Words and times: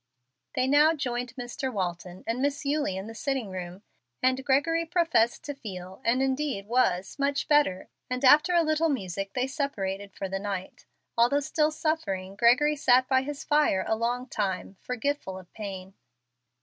They 0.55 0.65
now 0.65 0.95
joined 0.95 1.35
Mr. 1.35 1.71
Walton 1.71 2.23
and 2.25 2.41
Miss 2.41 2.65
Eulie 2.65 2.97
in 2.97 3.05
the 3.05 3.13
sitting 3.13 3.51
room, 3.51 3.83
and 4.23 4.43
Gregory 4.43 4.83
professed 4.83 5.43
to 5.43 5.53
feel, 5.53 6.01
and 6.03 6.23
indeed 6.23 6.65
was, 6.65 7.19
much 7.19 7.47
better, 7.47 7.87
and 8.09 8.25
after 8.25 8.55
a 8.55 8.63
little 8.63 8.89
music 8.89 9.33
they 9.35 9.45
separated 9.45 10.15
for 10.15 10.27
the 10.27 10.39
night. 10.39 10.87
Although 11.19 11.39
still 11.41 11.69
suffering, 11.69 12.35
Gregory 12.35 12.75
sat 12.75 13.07
by 13.07 13.21
his 13.21 13.43
fire 13.43 13.85
a 13.87 13.95
long 13.95 14.25
time, 14.25 14.75
forgetful 14.81 15.37
of 15.37 15.53
pain. 15.53 15.93